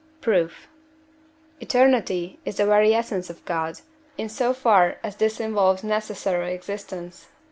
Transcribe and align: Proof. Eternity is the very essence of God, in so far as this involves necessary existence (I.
Proof. 0.19 0.67
Eternity 1.61 2.39
is 2.43 2.57
the 2.57 2.65
very 2.65 2.91
essence 2.91 3.29
of 3.29 3.45
God, 3.45 3.81
in 4.17 4.29
so 4.29 4.51
far 4.51 4.97
as 5.03 5.17
this 5.17 5.39
involves 5.39 5.83
necessary 5.83 6.55
existence 6.55 7.27
(I. 7.31 7.35